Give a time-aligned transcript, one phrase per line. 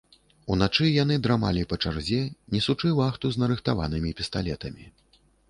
[0.53, 2.21] Уначы яны драмалі па чарзе,
[2.57, 4.83] несучы вахту з нарыхтаванымі пісталетамі.